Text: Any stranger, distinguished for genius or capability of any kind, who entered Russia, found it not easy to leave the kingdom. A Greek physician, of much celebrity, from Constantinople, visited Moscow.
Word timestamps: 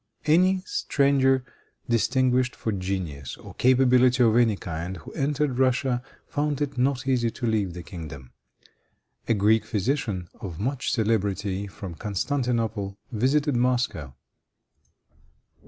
Any 0.25 0.63
stranger, 0.65 1.45
distinguished 1.87 2.55
for 2.55 2.71
genius 2.71 3.37
or 3.37 3.53
capability 3.53 4.23
of 4.23 4.35
any 4.35 4.55
kind, 4.55 4.97
who 4.97 5.11
entered 5.11 5.59
Russia, 5.59 6.01
found 6.25 6.59
it 6.59 6.75
not 6.75 7.05
easy 7.07 7.29
to 7.29 7.45
leave 7.45 7.75
the 7.75 7.83
kingdom. 7.83 8.31
A 9.27 9.35
Greek 9.35 9.63
physician, 9.63 10.27
of 10.39 10.59
much 10.59 10.91
celebrity, 10.91 11.67
from 11.67 11.93
Constantinople, 11.93 12.97
visited 13.11 13.55
Moscow. 13.55 14.15